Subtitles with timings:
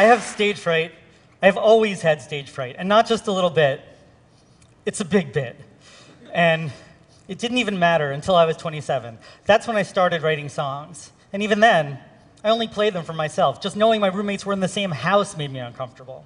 [0.00, 0.92] I have stage fright.
[1.42, 3.82] I have always had stage fright, and not just a little bit.
[4.86, 5.60] It's a big bit.
[6.32, 6.72] And
[7.28, 9.18] it didn't even matter until I was 27.
[9.44, 11.12] That's when I started writing songs.
[11.34, 11.98] And even then,
[12.42, 13.60] I only played them for myself.
[13.60, 16.24] Just knowing my roommates were in the same house made me uncomfortable.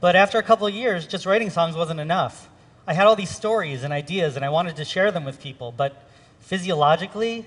[0.00, 2.48] But after a couple of years, just writing songs wasn't enough.
[2.86, 5.72] I had all these stories and ideas, and I wanted to share them with people,
[5.72, 6.08] but
[6.38, 7.46] physiologically,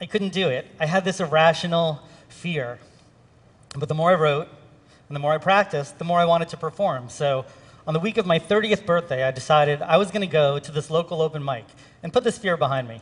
[0.00, 0.68] I couldn't do it.
[0.78, 2.78] I had this irrational fear.
[3.76, 4.48] But the more I wrote,
[5.08, 7.08] and the more I practiced, the more I wanted to perform.
[7.08, 7.44] So
[7.86, 10.72] on the week of my 30th birthday, I decided I was going to go to
[10.72, 11.64] this local open mic
[12.02, 13.00] and put this fear behind me.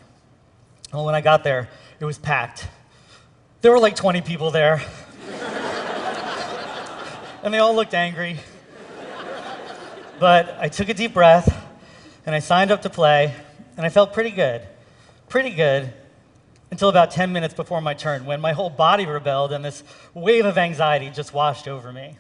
[0.93, 1.69] Well, when I got there,
[2.01, 2.67] it was packed.
[3.61, 4.83] There were like 20 people there.
[7.43, 8.39] and they all looked angry.
[10.19, 11.67] But I took a deep breath
[12.27, 13.35] and I signed up to play,
[13.77, 14.63] and I felt pretty good.
[15.29, 15.93] Pretty good
[16.71, 19.83] until about 10 minutes before my turn when my whole body rebelled and this
[20.15, 22.17] wave of anxiety just washed over me.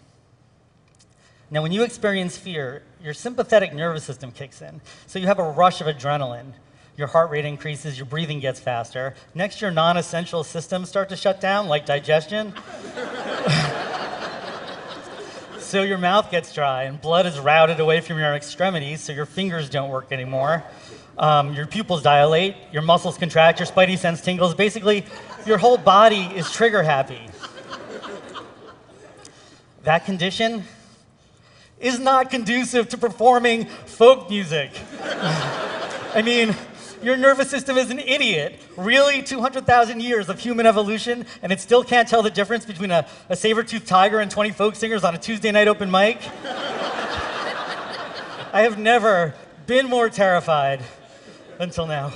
[1.51, 4.81] Now, when you experience fear, your sympathetic nervous system kicks in.
[5.07, 6.53] So you have a rush of adrenaline.
[6.97, 9.15] Your heart rate increases, your breathing gets faster.
[9.35, 12.53] Next, your non essential systems start to shut down, like digestion.
[15.59, 19.27] so your mouth gets dry, and blood is routed away from your extremities, so your
[19.27, 20.65] fingers don't work anymore.
[21.19, 24.55] Um, your pupils dilate, your muscles contract, your spidey sense tingles.
[24.55, 25.05] Basically,
[25.47, 27.21] your whole body is trigger happy.
[29.83, 30.63] That condition
[31.81, 34.71] is not conducive to performing folk music.
[36.15, 36.55] I mean,
[37.03, 38.61] your nervous system is an idiot.
[38.77, 39.23] Really?
[39.23, 43.35] 200,000 years of human evolution, and it still can't tell the difference between a, a
[43.35, 46.19] saber toothed tiger and 20 folk singers on a Tuesday night open mic?
[48.53, 49.35] I have never
[49.67, 50.81] been more terrified
[51.59, 52.12] until now.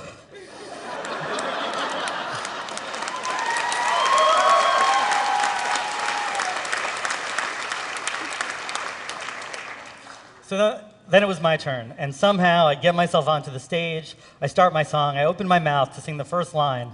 [10.45, 14.47] So then it was my turn, and somehow I get myself onto the stage, I
[14.47, 16.91] start my song, I open my mouth to sing the first line,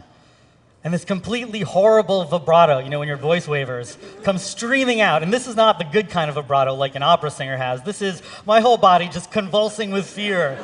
[0.82, 5.24] and this completely horrible vibrato, you know, when your voice wavers, comes streaming out.
[5.24, 7.84] And this is not the good kind of vibrato like an opera singer has.
[7.84, 10.58] This is my whole body just convulsing with fear.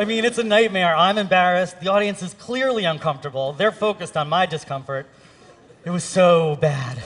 [0.00, 0.96] I mean, it's a nightmare.
[0.96, 1.78] I'm embarrassed.
[1.80, 3.52] The audience is clearly uncomfortable.
[3.52, 5.06] They're focused on my discomfort.
[5.84, 7.02] It was so bad.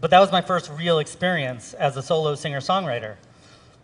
[0.00, 3.14] But that was my first real experience as a solo singer songwriter.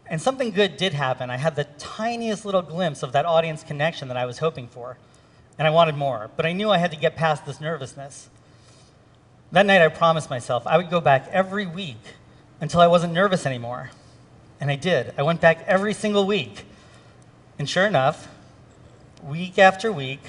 [0.08, 1.30] And something good did happen.
[1.30, 4.98] I had the tiniest little glimpse of that audience connection that I was hoping for.
[5.56, 6.32] And I wanted more.
[6.34, 8.28] But I knew I had to get past this nervousness.
[9.52, 12.02] That night, I promised myself I would go back every week
[12.60, 13.92] until I wasn't nervous anymore.
[14.60, 15.14] And I did.
[15.16, 16.64] I went back every single week.
[17.58, 18.28] And sure enough,
[19.22, 20.20] week after week,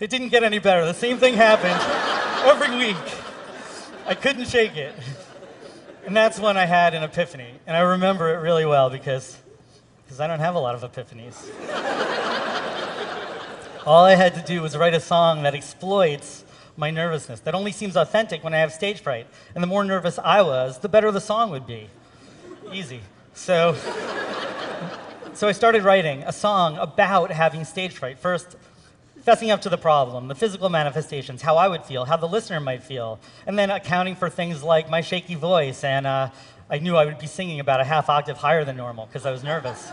[0.00, 0.84] it didn't get any better.
[0.84, 1.80] The same thing happened
[2.46, 2.96] every week.
[4.06, 4.94] I couldn't shake it.
[6.06, 7.54] And that's when I had an epiphany.
[7.66, 9.36] And I remember it really well because,
[10.04, 11.36] because I don't have a lot of epiphanies.
[13.86, 16.44] All I had to do was write a song that exploits
[16.76, 19.26] my nervousness, that only seems authentic when I have stage fright.
[19.54, 21.88] And the more nervous I was, the better the song would be.
[22.72, 23.00] Easy.
[23.32, 23.74] So,
[25.32, 28.18] so I started writing a song about having stage fright.
[28.18, 28.56] First,
[29.24, 32.60] fessing up to the problem, the physical manifestations, how I would feel, how the listener
[32.60, 36.30] might feel, and then accounting for things like my shaky voice, and uh,
[36.68, 39.30] I knew I would be singing about a half octave higher than normal because I
[39.30, 39.90] was nervous.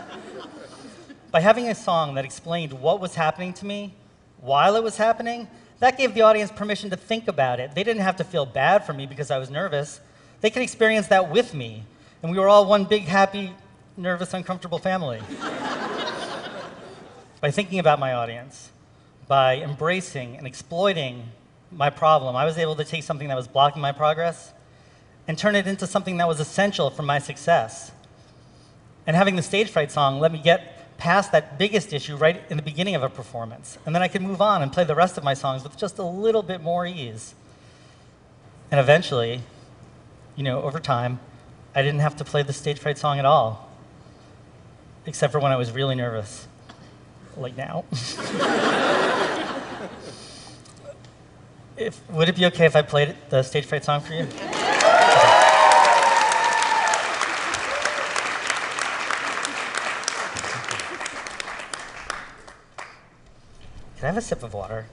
[1.30, 3.94] By having a song that explained what was happening to me
[4.40, 5.48] while it was happening,
[5.78, 7.74] that gave the audience permission to think about it.
[7.74, 10.00] They didn't have to feel bad for me because I was nervous.
[10.40, 11.84] They could experience that with me,
[12.26, 13.52] and we were all one big, happy,
[13.96, 15.20] nervous, uncomfortable family.
[17.40, 18.72] By thinking about my audience,
[19.28, 21.28] by embracing and exploiting
[21.70, 24.52] my problem, I was able to take something that was blocking my progress
[25.28, 27.92] and turn it into something that was essential for my success.
[29.06, 32.56] And having the stage fright song let me get past that biggest issue right in
[32.56, 33.78] the beginning of a performance.
[33.86, 35.96] And then I could move on and play the rest of my songs with just
[35.98, 37.36] a little bit more ease.
[38.72, 39.42] And eventually,
[40.34, 41.20] you know, over time,
[41.76, 43.68] I didn't have to play the stage fright song at all,
[45.04, 46.48] except for when I was really nervous,
[47.36, 47.84] like now.
[51.76, 54.26] If, would it be okay if I played the stage fright song for you?
[63.98, 64.86] Can I have a sip of water?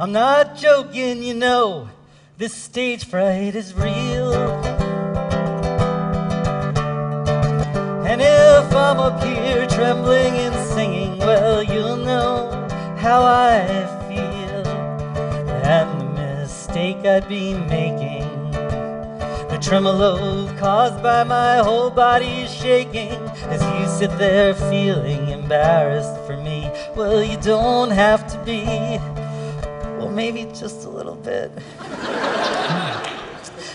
[0.00, 1.88] I'm not joking, you know.
[2.36, 4.32] This stage fright is real.
[8.06, 12.48] And if I'm up here trembling and singing, well, you'll know
[12.96, 13.66] how I
[14.06, 14.68] feel.
[15.66, 18.22] And the mistake I'd be making.
[19.50, 23.18] The tremolo caused by my whole body shaking
[23.50, 26.70] as you sit there feeling embarrassed for me.
[26.94, 29.00] Well, you don't have to be.
[29.98, 31.50] Well, maybe just a little bit.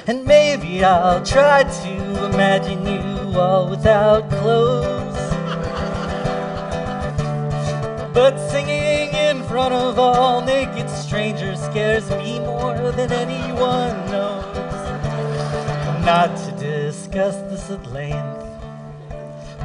[0.08, 5.18] And maybe I'll try to imagine you all without clothes.
[8.14, 14.46] But singing in front of all naked strangers scares me more than anyone knows.
[16.06, 18.46] Not to discuss this at length,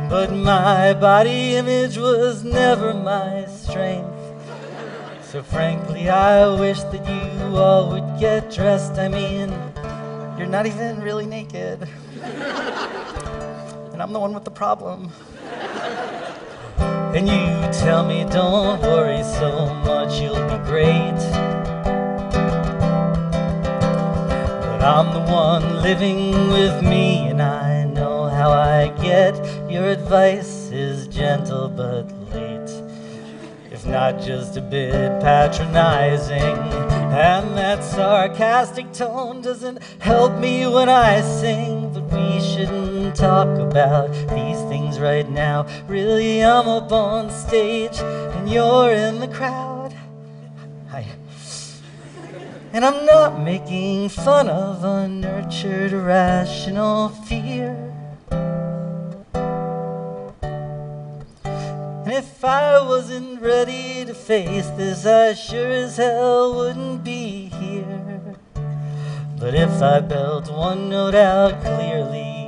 [0.09, 4.28] but my body image was never my strength.
[5.31, 8.95] So frankly, I wish that you all would get dressed.
[8.95, 9.51] I mean,
[10.39, 11.87] you're not even really naked.
[13.93, 15.13] and I'm the one with the problem.
[16.79, 21.21] And you tell me, don't worry so much, you'll be great.
[24.65, 29.35] But I'm the one living with me, and I know how I get.
[29.71, 32.68] Your advice is gentle but late,
[33.71, 36.57] if not just a bit patronizing.
[37.09, 44.13] And that sarcastic tone doesn't help me when I sing, but we shouldn't talk about
[44.13, 45.67] these things right now.
[45.87, 49.95] Really, I'm up on stage, and you're in the crowd.
[50.89, 51.07] Hi.
[52.73, 57.98] And I'm not making fun of unnurtured irrational fear.
[62.11, 68.37] If I wasn't ready to face this, I sure as hell wouldn't be here.
[69.39, 72.39] But if I belt one note out clearly,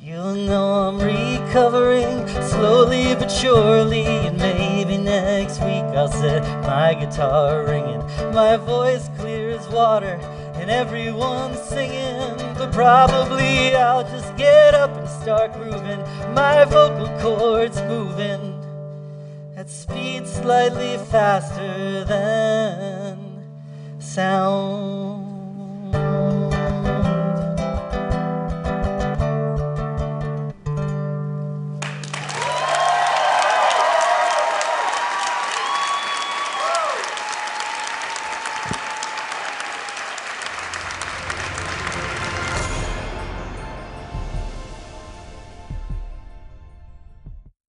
[0.00, 4.04] you'll know I'm recovering slowly but surely.
[4.04, 8.00] And maybe next week I'll set my guitar ringing,
[8.32, 10.18] my voice clear as water,
[10.62, 12.36] and everyone's singing.
[12.56, 16.00] But probably I'll just get up and start grooving,
[16.34, 18.62] my vocal cords moving
[19.56, 23.42] at speed slightly faster than
[23.98, 25.21] sound.